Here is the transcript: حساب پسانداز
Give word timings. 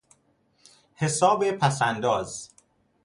حساب 0.95 1.51
پسانداز 1.51 2.49